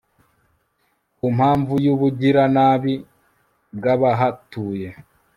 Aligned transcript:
ku 1.17 1.25
mpamvu 1.35 1.73
y'ubugiranabi 1.85 2.95
bw'abahatuye 3.77 4.87